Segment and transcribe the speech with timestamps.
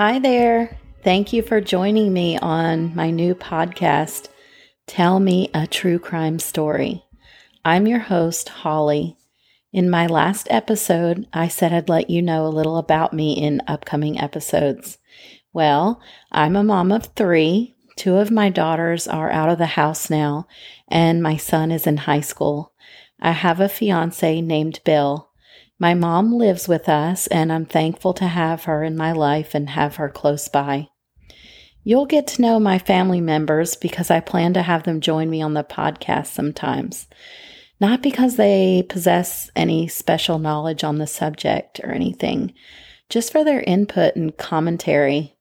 [0.00, 0.78] Hi there.
[1.04, 4.28] Thank you for joining me on my new podcast,
[4.86, 7.04] Tell Me a True Crime Story.
[7.66, 9.18] I'm your host, Holly.
[9.74, 13.60] In my last episode, I said I'd let you know a little about me in
[13.66, 14.96] upcoming episodes.
[15.52, 16.00] Well,
[16.32, 17.76] I'm a mom of three.
[17.96, 20.46] Two of my daughters are out of the house now,
[20.88, 22.72] and my son is in high school.
[23.20, 25.29] I have a fiance named Bill.
[25.82, 29.70] My mom lives with us, and I'm thankful to have her in my life and
[29.70, 30.90] have her close by.
[31.82, 35.40] You'll get to know my family members because I plan to have them join me
[35.40, 37.08] on the podcast sometimes.
[37.80, 42.52] Not because they possess any special knowledge on the subject or anything,
[43.08, 45.34] just for their input and commentary.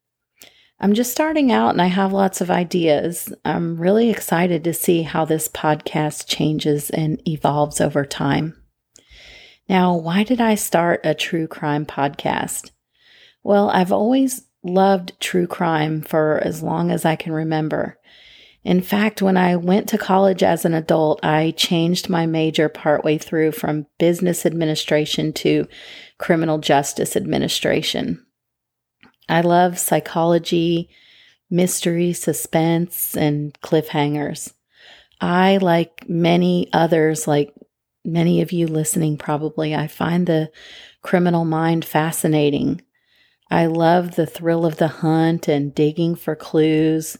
[0.79, 3.33] I'm just starting out and I have lots of ideas.
[3.43, 8.55] I'm really excited to see how this podcast changes and evolves over time.
[9.69, 12.71] Now, why did I start a true crime podcast?
[13.43, 17.99] Well, I've always loved true crime for as long as I can remember.
[18.63, 23.17] In fact, when I went to college as an adult, I changed my major partway
[23.17, 25.67] through from business administration to
[26.17, 28.25] criminal justice administration.
[29.29, 30.89] I love psychology,
[31.49, 34.51] mystery, suspense, and cliffhangers.
[35.21, 37.53] I, like many others, like
[38.11, 40.51] many of you listening probably, I find the
[41.01, 42.81] criminal mind fascinating.
[43.51, 47.17] I love the thrill of the hunt and digging for clues.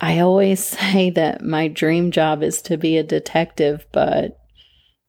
[0.00, 4.38] I always say that my dream job is to be a detective, but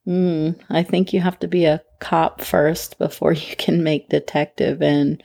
[0.06, 4.82] mm, I think you have to be a cop first before you can make detective,
[4.82, 5.22] and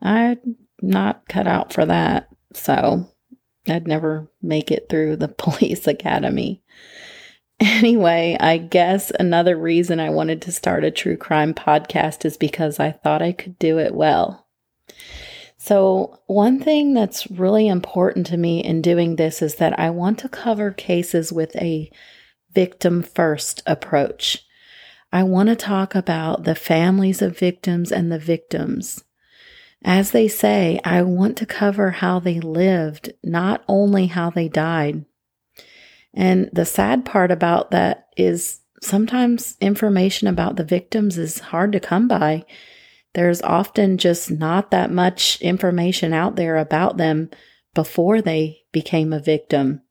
[0.00, 2.28] I'm not cut out for that.
[2.52, 3.08] So
[3.68, 6.62] I'd never make it through the police academy.
[7.60, 12.80] Anyway, I guess another reason I wanted to start a true crime podcast is because
[12.80, 14.46] I thought I could do it well.
[15.56, 20.18] So, one thing that's really important to me in doing this is that I want
[20.18, 21.90] to cover cases with a
[22.52, 24.44] victim first approach.
[25.12, 29.04] I want to talk about the families of victims and the victims.
[29.84, 35.04] As they say, I want to cover how they lived, not only how they died.
[36.14, 41.80] And the sad part about that is sometimes information about the victims is hard to
[41.80, 42.44] come by.
[43.14, 47.30] There's often just not that much information out there about them
[47.74, 49.82] before they became a victim.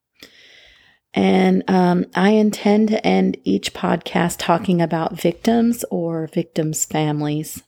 [1.14, 7.62] And um, I intend to end each podcast talking about victims or victims' families.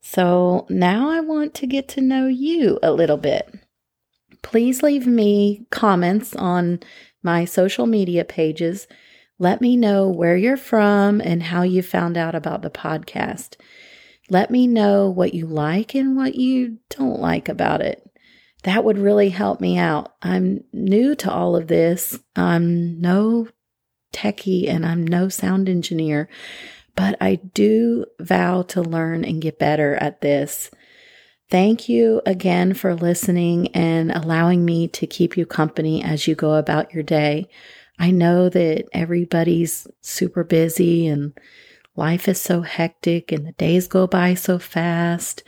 [0.00, 3.59] So now I want to get to know you a little bit.
[4.42, 6.80] Please leave me comments on
[7.22, 8.86] my social media pages.
[9.38, 13.56] Let me know where you're from and how you found out about the podcast.
[14.28, 18.06] Let me know what you like and what you don't like about it.
[18.62, 20.14] That would really help me out.
[20.22, 22.18] I'm new to all of this.
[22.36, 23.48] I'm no
[24.12, 26.28] techie and I'm no sound engineer,
[26.94, 30.70] but I do vow to learn and get better at this.
[31.50, 36.54] Thank you again for listening and allowing me to keep you company as you go
[36.54, 37.48] about your day.
[37.98, 41.32] I know that everybody's super busy and
[41.96, 45.42] life is so hectic and the days go by so fast.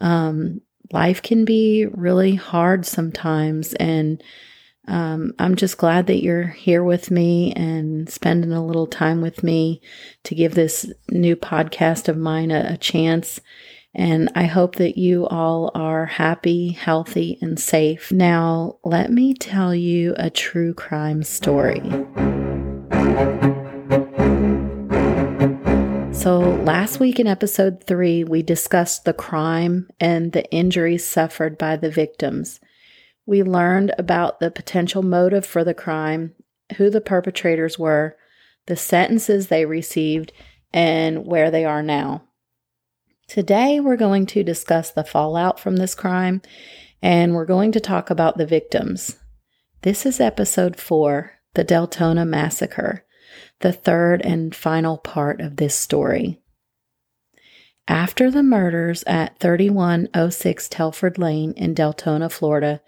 [0.00, 0.60] Um,
[0.92, 3.74] life can be really hard sometimes.
[3.74, 4.22] And
[4.86, 9.42] um, I'm just glad that you're here with me and spending a little time with
[9.42, 9.80] me
[10.22, 13.40] to give this new podcast of mine a, a chance.
[13.94, 18.10] And I hope that you all are happy, healthy, and safe.
[18.10, 21.82] Now, let me tell you a true crime story.
[26.22, 31.76] So, last week in episode three, we discussed the crime and the injuries suffered by
[31.76, 32.60] the victims.
[33.26, 36.34] We learned about the potential motive for the crime,
[36.76, 38.16] who the perpetrators were,
[38.66, 40.32] the sentences they received,
[40.72, 42.22] and where they are now.
[43.32, 46.42] Today, we're going to discuss the fallout from this crime
[47.00, 49.16] and we're going to talk about the victims.
[49.80, 53.06] This is episode four The Deltona Massacre,
[53.60, 56.42] the third and final part of this story.
[57.88, 62.82] After the murders at 3106 Telford Lane in Deltona, Florida,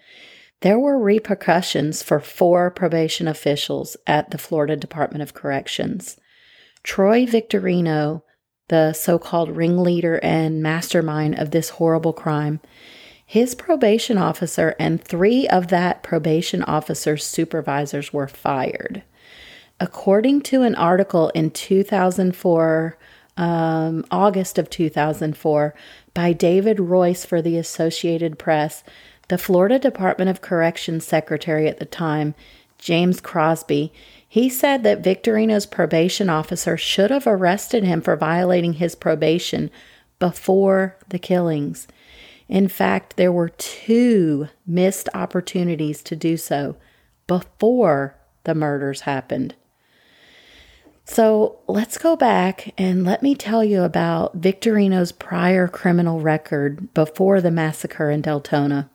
[0.61, 6.19] there were repercussions for four probation officials at the Florida Department of Corrections.
[6.83, 8.21] Troy Victorino
[8.67, 12.59] the so called ringleader and mastermind of this horrible crime,
[13.25, 19.03] his probation officer and three of that probation officer's supervisors were fired.
[19.79, 22.97] According to an article in 2004
[23.37, 25.75] um, August of 2004
[26.13, 28.83] by David Royse for the Associated Press,
[29.27, 32.35] the Florida Department of Corrections Secretary at the time,
[32.77, 33.91] James Crosby,
[34.27, 39.71] he said that Victorino's probation officer should have arrested him for violating his probation
[40.19, 41.87] before the killings.
[42.47, 46.75] In fact, there were two missed opportunities to do so
[47.27, 49.55] before the murders happened.
[51.05, 57.41] So let's go back and let me tell you about Victorino's prior criminal record before
[57.41, 58.89] the massacre in Deltona.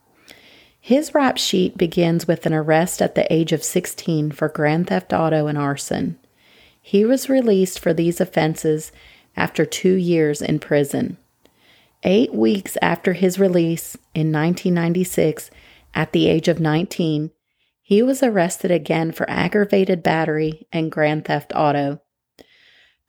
[0.80, 5.12] His rap sheet begins with an arrest at the age of 16 for grand theft
[5.12, 6.18] auto and arson.
[6.80, 8.90] He was released for these offenses
[9.36, 11.18] after two years in prison.
[12.02, 15.50] Eight weeks after his release in 1996,
[15.94, 17.30] at the age of 19,
[17.82, 22.00] he was arrested again for aggravated battery and grand theft auto.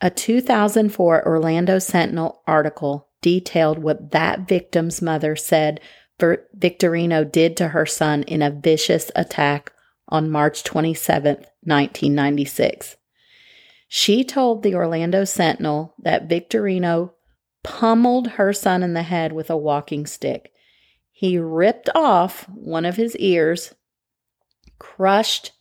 [0.01, 5.79] A 2004 Orlando Sentinel article detailed what that victim's mother said
[6.21, 9.73] Victorino did to her son in a vicious attack
[10.07, 12.97] on March 27, 1996.
[13.87, 17.13] She told the Orlando Sentinel that Victorino
[17.63, 20.51] pummeled her son in the head with a walking stick.
[21.11, 23.73] He ripped off one of his ears
[24.81, 25.51] crushed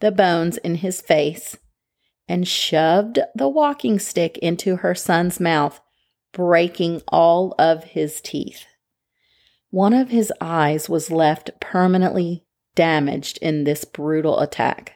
[0.00, 1.56] the bones in his face,
[2.28, 5.80] and shoved the walking stick into her son's mouth,
[6.32, 8.66] breaking all of his teeth.
[9.70, 12.44] One of his eyes was left permanently
[12.74, 14.94] damaged in this brutal attack.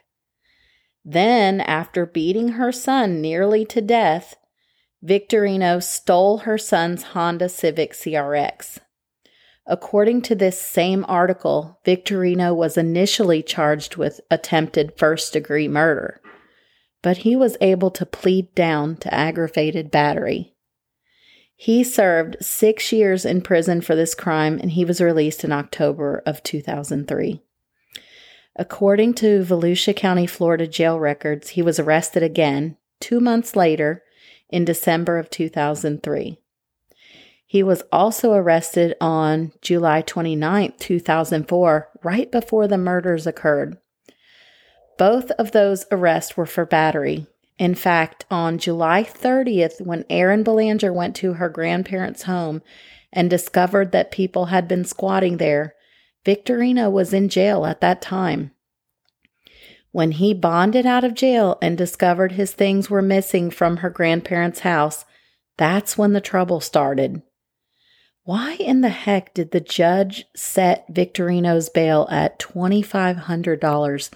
[1.04, 4.36] Then, after beating her son nearly to death,
[5.02, 8.78] Victorino stole her son's Honda Civic CRX.
[9.66, 16.20] According to this same article, Victorino was initially charged with attempted first degree murder,
[17.02, 20.51] but he was able to plead down to aggravated battery.
[21.62, 26.20] He served six years in prison for this crime and he was released in October
[26.26, 27.40] of 2003.
[28.56, 34.02] According to Volusia County, Florida jail records, he was arrested again two months later
[34.48, 36.40] in December of 2003.
[37.46, 43.78] He was also arrested on July 29, 2004, right before the murders occurred.
[44.98, 47.28] Both of those arrests were for battery.
[47.62, 52.60] In fact, on July 30th, when Erin Belanger went to her grandparents' home
[53.12, 55.76] and discovered that people had been squatting there,
[56.24, 58.50] Victorino was in jail at that time.
[59.92, 64.66] When he bonded out of jail and discovered his things were missing from her grandparents'
[64.66, 65.04] house,
[65.56, 67.22] that's when the trouble started.
[68.24, 74.10] Why in the heck did the judge set Victorino's bail at $2,500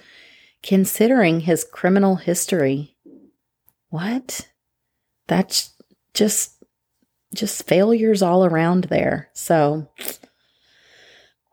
[0.64, 2.95] considering his criminal history?
[3.96, 4.46] What?
[5.26, 5.74] That's
[6.12, 6.62] just
[7.34, 9.30] just failures all around there.
[9.32, 9.88] So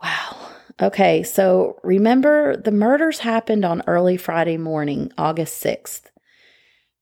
[0.03, 0.35] wow.
[0.81, 6.01] Okay, so remember the murders happened on early Friday morning, August 6th.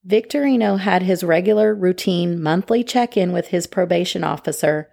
[0.05, 4.89] Victorino had his regular routine monthly check in with his probation officer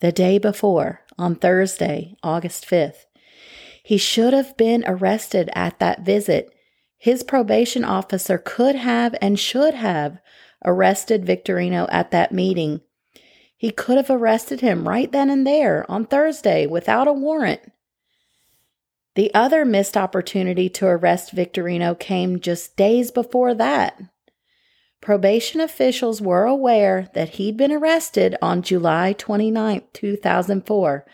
[0.00, 3.04] the day before, on Thursday, August 5th.
[3.84, 6.54] He should have been arrested at that visit.
[7.00, 10.18] His probation officer could have and should have
[10.62, 12.82] arrested Victorino at that meeting.
[13.56, 17.72] He could have arrested him right then and there on Thursday without a warrant.
[19.14, 23.98] The other missed opportunity to arrest Victorino came just days before that.
[25.00, 31.06] Probation officials were aware that he'd been arrested on July 29, 2004,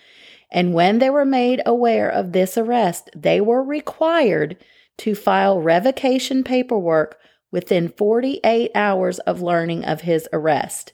[0.50, 4.56] and when they were made aware of this arrest, they were required
[4.98, 7.18] to file revocation paperwork
[7.50, 10.92] within 48 hours of learning of his arrest.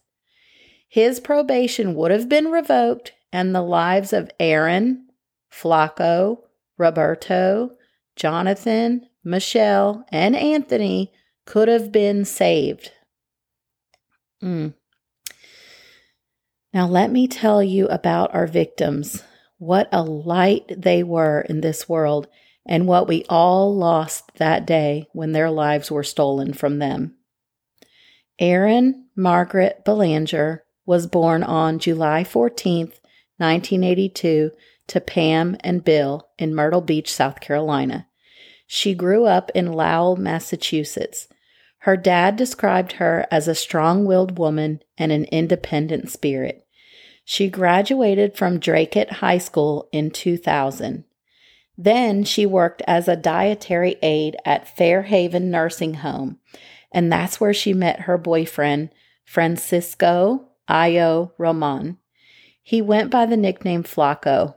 [0.88, 5.06] His probation would have been revoked, and the lives of Erin,
[5.50, 6.40] Flaco,
[6.76, 7.72] Roberto,
[8.16, 11.12] Jonathan, Michelle, and Anthony
[11.46, 12.92] could have been saved.
[14.42, 14.74] Mm.
[16.74, 19.22] Now, let me tell you about our victims.
[19.58, 22.28] What a light they were in this world,
[22.66, 27.16] and what we all lost that day when their lives were stolen from them.
[28.38, 32.98] Erin Margaret Belanger was born on July 14th,
[33.38, 34.50] 1982,
[34.88, 38.08] to Pam and Bill in Myrtle Beach, South Carolina.
[38.66, 41.28] She grew up in Lowell, Massachusetts.
[41.78, 46.66] Her dad described her as a strong willed woman and an independent spirit.
[47.24, 51.04] She graduated from Dracut High School in 2000.
[51.76, 56.38] Then she worked as a dietary aide at Fairhaven Nursing Home,
[56.92, 58.90] and that's where she met her boyfriend,
[59.24, 61.98] Francisco Ayo Roman.
[62.62, 64.54] He went by the nickname Flaco.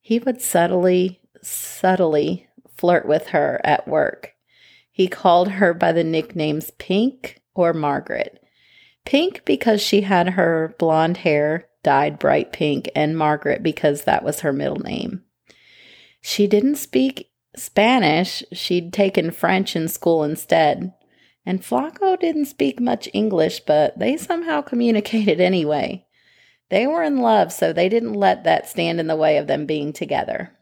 [0.00, 4.34] He would subtly, subtly flirt with her at work.
[4.90, 8.44] He called her by the nicknames Pink or Margaret.
[9.04, 14.40] Pink because she had her blonde hair dyed bright pink, and Margaret because that was
[14.40, 15.24] her middle name.
[16.22, 20.94] She didn't speak Spanish, she'd taken French in school instead.
[21.44, 26.06] And Flaco didn't speak much English, but they somehow communicated anyway.
[26.70, 29.66] They were in love, so they didn't let that stand in the way of them
[29.66, 30.56] being together.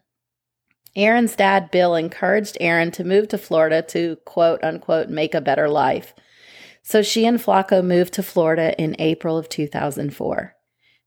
[0.95, 5.69] Erin's dad, Bill, encouraged Erin to move to Florida to quote unquote make a better
[5.69, 6.13] life.
[6.83, 10.55] So she and Flaco moved to Florida in April of 2004.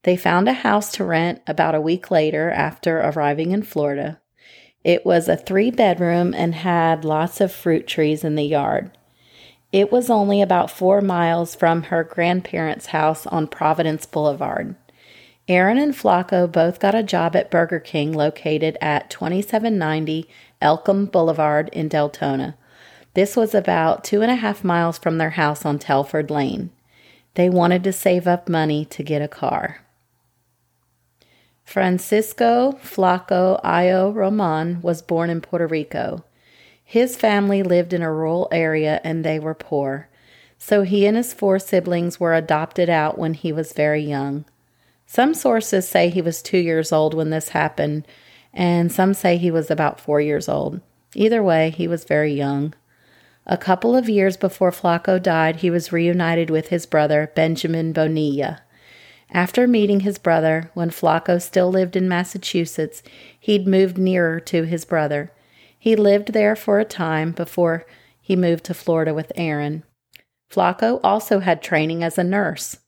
[0.04, 4.20] They found a house to rent about a week later after arriving in Florida.
[4.84, 8.90] It was a three bedroom and had lots of fruit trees in the yard.
[9.72, 14.76] It was only about four miles from her grandparents' house on Providence Boulevard.
[15.48, 20.28] Erin and Flaco both got a job at Burger King located at 2790
[20.62, 22.54] Elkcam Boulevard in Deltona.
[23.14, 26.70] This was about two and a half miles from their house on Telford Lane.
[27.34, 29.83] They wanted to save up money to get a car.
[31.64, 36.24] Francisco Flaco Ayo Roman was born in Puerto Rico.
[36.84, 40.08] His family lived in a rural area and they were poor,
[40.58, 44.44] so he and his four siblings were adopted out when he was very young.
[45.06, 48.06] Some sources say he was two years old when this happened,
[48.52, 50.80] and some say he was about four years old.
[51.14, 52.74] Either way, he was very young.
[53.46, 58.62] A couple of years before Flaco died, he was reunited with his brother, Benjamin Bonilla.
[59.30, 63.02] After meeting his brother, when Flaco still lived in Massachusetts,
[63.40, 65.32] he'd moved nearer to his brother.
[65.78, 67.84] He lived there for a time before
[68.20, 69.82] he moved to Florida with Erin.
[70.50, 72.78] Flaco also had training as a nurse.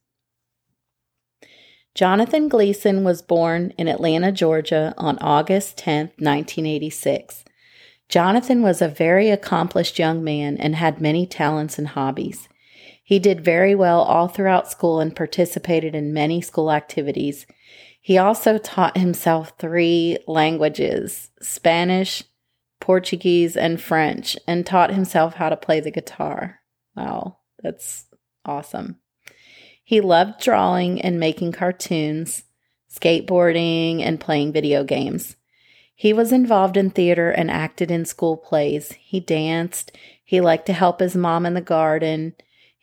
[1.94, 7.44] Jonathan Gleason was born in Atlanta, Georgia on August 10, 1986.
[8.08, 12.48] Jonathan was a very accomplished young man and had many talents and hobbies.
[13.06, 17.46] He did very well all throughout school and participated in many school activities.
[18.00, 22.25] He also taught himself three languages Spanish,
[22.80, 26.58] Portuguese, and French, and taught himself how to play the guitar.
[26.96, 28.06] Wow, that's
[28.44, 28.96] awesome.
[29.84, 32.42] He loved drawing and making cartoons,
[32.92, 35.36] skateboarding, and playing video games.
[35.94, 38.90] He was involved in theater and acted in school plays.
[38.94, 39.92] He danced.
[40.25, 42.34] He liked to help his mom in the garden.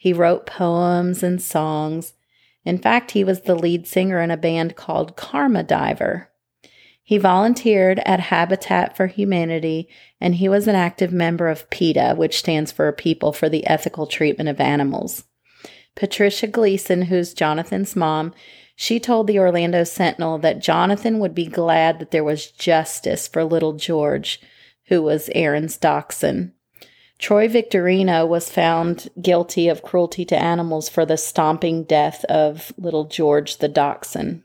[0.03, 2.13] He wrote poems and songs.
[2.65, 6.29] In fact, he was the lead singer in a band called Karma Diver.
[7.01, 9.88] He volunteered at Habitat for Humanity
[10.19, 14.05] and he was an active member of PETA, which stands for People for the Ethical
[14.05, 15.24] Treatment of Animals.
[15.95, 18.33] Patricia Gleason, who's Jonathan's mom,
[18.75, 23.45] she told the Orlando Sentinel that Jonathan would be glad that there was justice for
[23.45, 24.41] little George,
[24.88, 26.51] who was Erin's dachshund.
[27.24, 33.06] Troy Victorino was found guilty of cruelty to animals for the stomping death of little
[33.06, 34.44] George the dachshund.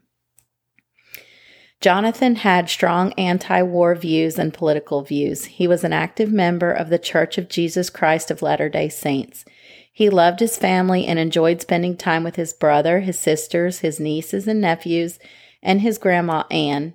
[1.81, 5.47] Jonathan had strong anti war views and political views.
[5.47, 9.45] He was an active member of the Church of Jesus Christ of Latter day Saints.
[9.93, 14.47] He loved his family and enjoyed spending time with his brother, his sisters, his nieces
[14.47, 15.19] and nephews,
[15.65, 16.95] and his grandma Anne.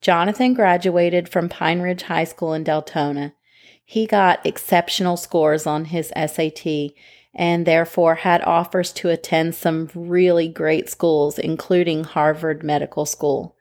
[0.00, 3.32] Jonathan graduated from Pine Ridge High School in Deltona.
[3.88, 6.90] He got exceptional scores on his SAT
[7.32, 13.54] and therefore had offers to attend some really great schools, including Harvard Medical School.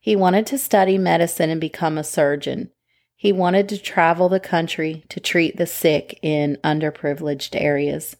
[0.00, 2.70] He wanted to study medicine and become a surgeon.
[3.14, 8.16] He wanted to travel the country to treat the sick in underprivileged areas.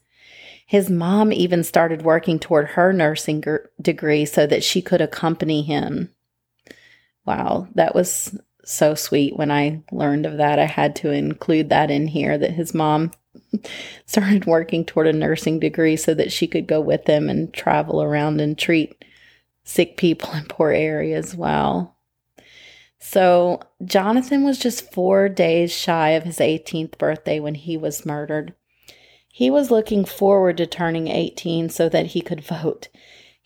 [0.67, 5.63] His mom even started working toward her nursing g- degree so that she could accompany
[5.63, 6.15] him.
[7.27, 8.39] Wow, that was
[8.71, 10.59] so sweet when I learned of that.
[10.59, 13.11] I had to include that in here that his mom
[14.07, 18.03] started working toward a nursing degree so that she could go with him and travel
[18.03, 19.05] around and treat
[19.65, 21.35] sick people in poor areas.
[21.35, 21.95] Wow.
[23.03, 28.55] So, Jonathan was just four days shy of his 18th birthday when he was murdered.
[29.33, 32.89] He was looking forward to turning 18 so that he could vote.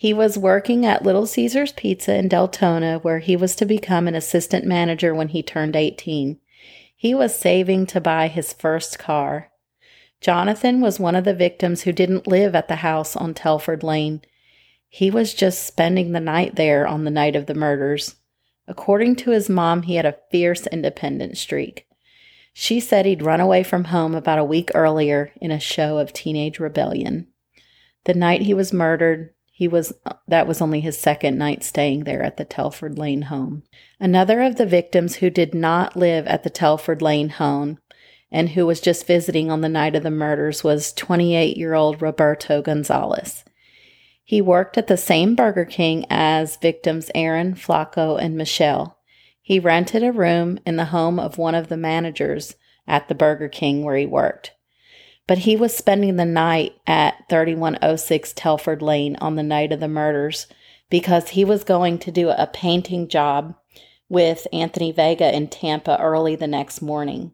[0.04, 4.14] He was working at Little Caesars Pizza in Deltona, where he was to become an
[4.14, 6.38] assistant manager when he turned 18.
[6.94, 9.50] He was saving to buy his first car.
[10.20, 14.20] Jonathan was one of the victims who didn't live at the house on Telford Lane.
[14.90, 18.16] He was just spending the night there on the night of the murders.
[18.68, 21.86] According to his mom, he had a fierce independent streak.
[22.52, 26.12] She said he'd run away from home about a week earlier in a show of
[26.12, 27.28] teenage rebellion.
[28.04, 29.92] The night he was murdered, he was
[30.26, 33.62] that was only his second night staying there at the Telford Lane home.
[34.00, 37.78] Another of the victims who did not live at the Telford Lane home
[38.32, 43.44] and who was just visiting on the night of the murders was 28-year-old Roberto Gonzalez.
[44.24, 48.98] He worked at the same Burger King as victims Erin, Flaco, and Michelle.
[49.40, 52.56] He rented a room in the home of one of the managers
[52.88, 54.50] at the Burger King where he worked
[55.26, 59.88] but he was spending the night at 3106 Telford Lane on the night of the
[59.88, 60.46] murders
[60.90, 63.54] because he was going to do a painting job
[64.08, 67.32] with Anthony Vega in Tampa early the next morning.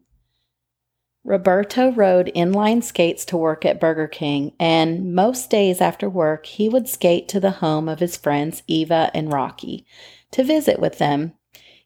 [1.23, 6.67] Roberto rode inline skates to work at Burger King, and most days after work, he
[6.67, 9.85] would skate to the home of his friends Eva and Rocky
[10.31, 11.33] to visit with them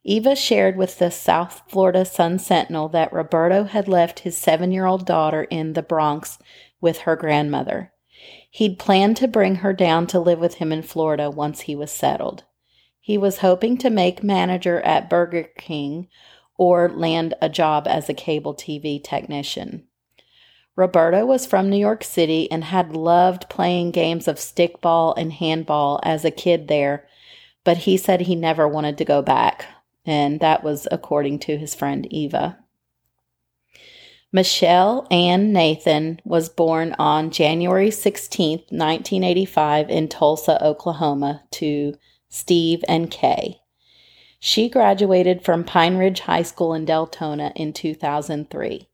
[0.07, 4.85] Eva shared with the South Florida Sun Sentinel that Roberto had left his seven year
[4.85, 6.37] old daughter in the Bronx
[6.79, 7.91] with her grandmother.
[8.51, 11.91] He'd planned to bring her down to live with him in Florida once he was
[11.91, 12.43] settled.
[13.01, 16.07] He was hoping to make manager at Burger King
[16.55, 19.87] or land a job as a cable TV technician.
[20.75, 25.99] Roberto was from New York City and had loved playing games of stickball and handball
[26.03, 27.07] as a kid there,
[27.63, 29.65] but he said he never wanted to go back
[30.05, 32.57] and that was according to his friend Eva.
[34.31, 41.95] Michelle Ann Nathan was born on January 16, 1985, in Tulsa, Oklahoma, to
[42.27, 43.61] Steve and Kay.
[44.39, 48.89] She graduated from Pine Ridge High School in Deltona in 2003.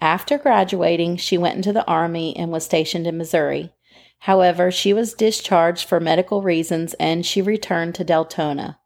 [0.00, 3.72] After graduating, she went into the Army and was stationed in Missouri.
[4.20, 8.78] However, she was discharged for medical reasons and she returned to Deltona.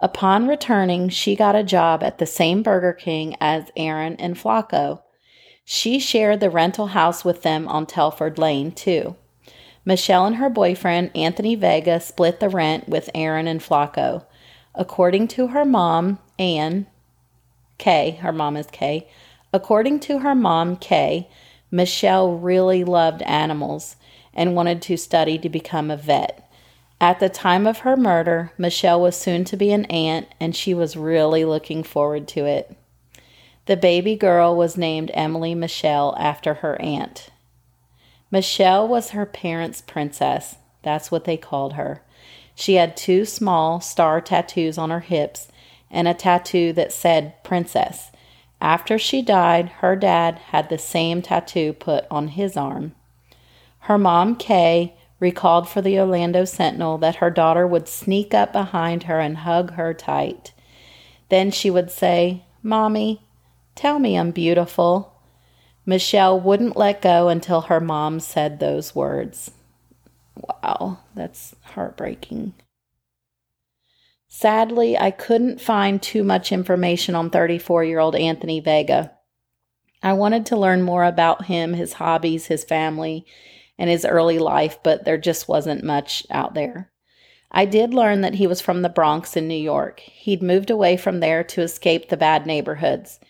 [0.00, 5.02] Upon returning, she got a job at the same Burger King as Erin and Flaco.
[5.64, 9.16] She shared the rental house with them on Telford Lane, too.
[9.84, 14.24] Michelle and her boyfriend, Anthony Vega, split the rent with Erin and Flaco.
[14.74, 16.86] According to her mom, Anne,
[17.78, 19.08] Kay, her mom is Kay.
[19.52, 21.28] According to her mom, Kay,
[21.70, 23.96] Michelle really loved animals
[24.32, 26.47] and wanted to study to become a vet.
[27.00, 30.74] At the time of her murder, Michelle was soon to be an aunt, and she
[30.74, 32.76] was really looking forward to it.
[33.66, 37.30] The baby girl was named Emily Michelle after her aunt.
[38.30, 40.56] Michelle was her parents' princess.
[40.82, 42.02] That's what they called her.
[42.54, 45.48] She had two small star tattoos on her hips
[45.90, 48.10] and a tattoo that said princess.
[48.60, 52.94] After she died, her dad had the same tattoo put on his arm.
[53.80, 59.04] Her mom, Kay, recalled for the Orlando Sentinel that her daughter would sneak up behind
[59.04, 60.52] her and hug her tight.
[61.28, 63.22] Then she would say, Mommy,
[63.74, 65.14] tell me I'm beautiful.
[65.84, 69.50] Michelle wouldn't let go until her mom said those words.
[70.36, 72.54] Wow, that's heartbreaking.
[74.28, 79.12] Sadly, I couldn't find too much information on 34 year old Anthony Vega.
[80.02, 83.26] I wanted to learn more about him, his hobbies, his family,
[83.78, 86.90] and his early life, but there just wasn't much out there.
[87.50, 90.00] I did learn that he was from the Bronx in New York.
[90.00, 93.20] He'd moved away from there to escape the bad neighborhoods.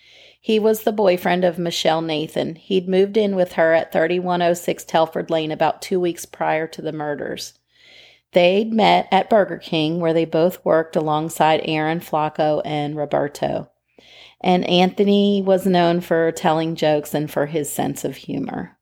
[0.41, 2.55] He was the boyfriend of Michelle Nathan.
[2.55, 6.93] He'd moved in with her at 3106 Telford Lane about two weeks prior to the
[6.93, 7.59] murders.
[8.33, 13.71] They'd met at Burger King, where they both worked alongside Erin Flaco and Roberto.
[14.41, 18.78] And Anthony was known for telling jokes and for his sense of humor.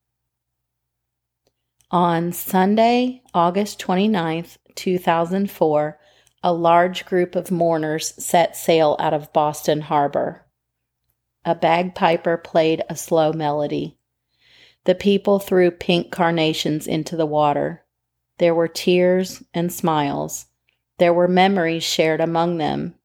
[1.92, 6.00] On Sunday, August 29th, 2004,
[6.42, 10.44] a large group of mourners set sail out of Boston Harbor.
[11.44, 13.96] A bagpiper played a slow melody.
[14.82, 17.84] The people threw pink carnations into the water.
[18.38, 20.46] There were tears and smiles.
[20.98, 22.96] There were memories shared among them.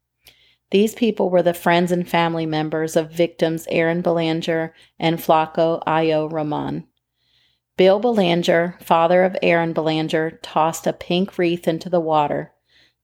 [0.72, 6.32] These people were the friends and family members of victims Erin Belanger and Flaco Ayo
[6.32, 6.88] Roman.
[7.78, 12.54] Bill Belanger, father of Erin Belanger, tossed a pink wreath into the water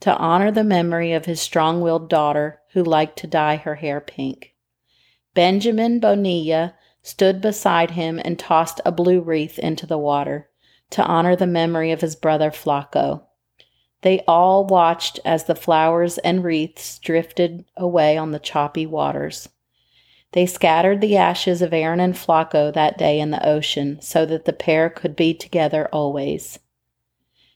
[0.02, 4.00] to honor the memory of his strong willed daughter who liked to dye her hair
[4.00, 4.54] pink.
[5.34, 10.50] Benjamin Bonilla stood beside him and tossed a blue wreath into the water
[10.90, 13.24] to honor the memory of his brother Flaco.
[14.02, 19.50] They all watched as the flowers and wreaths drifted away on the choppy waters.
[20.34, 24.46] They scattered the ashes of Erin and Flaco that day in the ocean so that
[24.46, 26.60] the pair could be together always.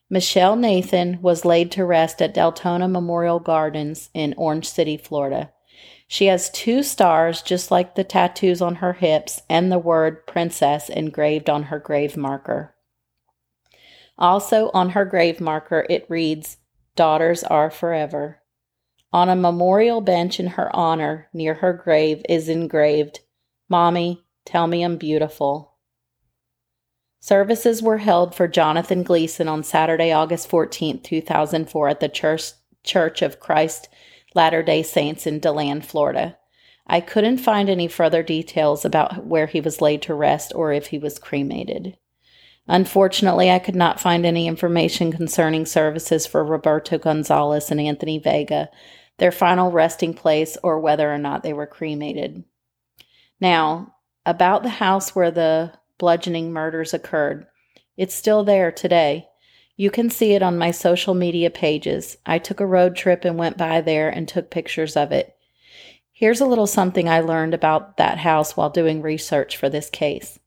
[0.09, 5.51] Michelle Nathan was laid to rest at Deltona Memorial Gardens in Orange City, Florida.
[6.07, 10.89] She has two stars just like the tattoos on her hips and the word princess
[10.89, 12.75] engraved on her grave marker.
[14.17, 16.57] Also, on her grave marker, it reads,
[16.97, 18.40] Daughters are forever.
[19.13, 23.19] On a memorial bench in her honor near her grave is engraved,
[23.67, 25.75] Mommy, tell me I'm beautiful.
[27.19, 32.51] Services were held for Jonathan Gleason on Saturday, August 14, 2004, at the Church,
[32.83, 33.89] Church of Christ
[34.33, 36.37] Latter day Saints in DeLand, Florida.
[36.87, 40.87] I couldn't find any further details about where he was laid to rest or if
[40.87, 41.97] he was cremated.
[42.67, 48.69] Unfortunately, I could not find any information concerning services for Roberto Gonzalez and Anthony Vega,
[49.21, 52.43] their final resting place, or whether or not they were cremated.
[53.39, 53.93] Now,
[54.25, 57.45] about the house where the bludgeoning murders occurred,
[57.95, 59.27] it's still there today.
[59.77, 62.17] You can see it on my social media pages.
[62.25, 65.35] I took a road trip and went by there and took pictures of it.
[66.11, 70.39] Here's a little something I learned about that house while doing research for this case.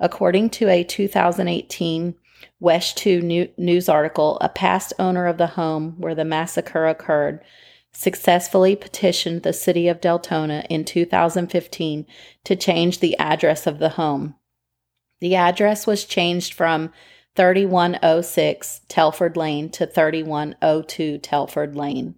[0.00, 2.14] According to a 2018
[2.58, 7.44] WESH 2 news article, a past owner of the home where the massacre occurred
[7.94, 12.06] successfully petitioned the city of Deltona in 2015
[12.44, 14.34] to change the address of the home.
[15.20, 16.92] The address was changed from
[17.36, 22.16] 3106 Telford Lane to 3102 Telford Lane.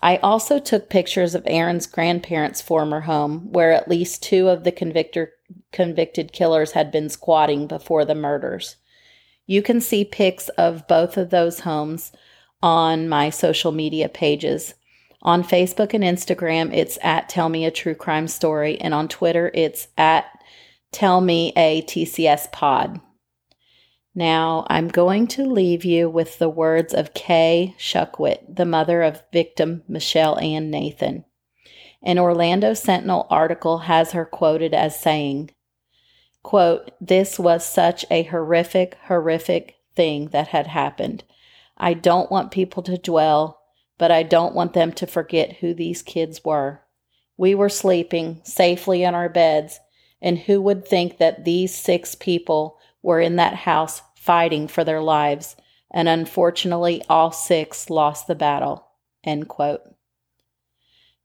[0.00, 4.72] I also took pictures of Erin's grandparents' former home, where at least two of the
[4.72, 5.32] convictor,
[5.72, 8.76] convicted killers had been squatting before the murders.
[9.46, 12.12] You can see pics of both of those homes
[12.64, 14.72] on my social media pages.
[15.20, 19.50] On Facebook and Instagram, it's at Tell Me a True Crime Story, and on Twitter,
[19.52, 20.24] it's at
[20.90, 23.02] Tell Me a TCS Pod.
[24.14, 29.22] Now, I'm going to leave you with the words of Kay Shuckwit, the mother of
[29.30, 31.26] victim Michelle Ann Nathan.
[32.02, 35.50] An Orlando Sentinel article has her quoted as saying,
[36.42, 41.24] quote, This was such a horrific, horrific thing that had happened.
[41.84, 43.60] I don't want people to dwell,
[43.98, 46.80] but I don't want them to forget who these kids were.
[47.36, 49.80] We were sleeping safely in our beds,
[50.22, 55.02] and who would think that these six people were in that house fighting for their
[55.02, 55.56] lives,
[55.90, 58.86] and unfortunately, all six lost the battle.
[59.22, 59.82] End quote.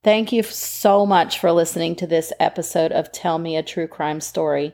[0.04, 4.20] Thank you so much for listening to this episode of Tell Me a True Crime
[4.20, 4.74] Story.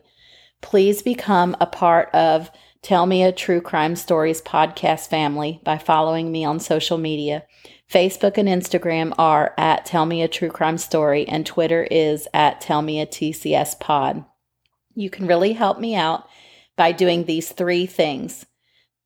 [0.64, 2.50] Please become a part of
[2.86, 7.44] Tell Me a True Crime Stories podcast family by following me on social media.
[7.92, 12.62] Facebook and Instagram are at Tell Me a True Crime Story, and Twitter is at
[12.62, 14.24] Tell Me a TCS Pod.
[14.94, 16.30] You can really help me out
[16.76, 18.46] by doing these three things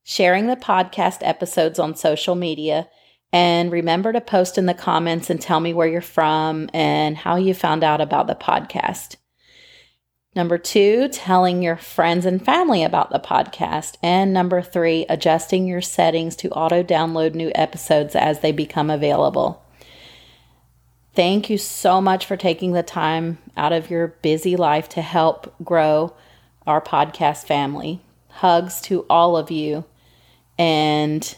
[0.04, 2.90] sharing the podcast episodes on social media.
[3.32, 7.38] And remember to post in the comments and tell me where you're from and how
[7.38, 9.16] you found out about the podcast.
[10.36, 13.96] Number two, telling your friends and family about the podcast.
[14.04, 19.64] And number three, adjusting your settings to auto download new episodes as they become available.
[21.16, 25.54] Thank you so much for taking the time out of your busy life to help
[25.64, 26.14] grow
[26.68, 28.00] our podcast family.
[28.28, 29.84] Hugs to all of you.
[30.60, 31.36] And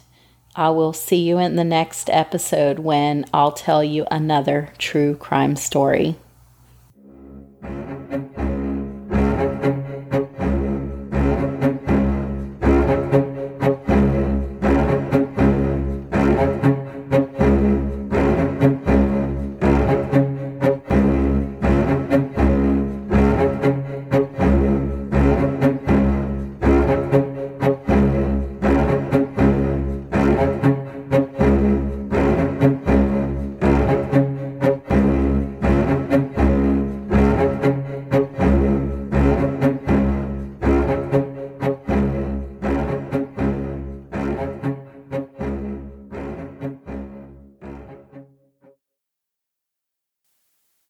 [0.53, 5.55] I will see you in the next episode when I'll tell you another true crime
[5.55, 6.17] story.